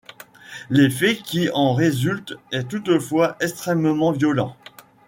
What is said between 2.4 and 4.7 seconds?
est toutefois extrêmement violent.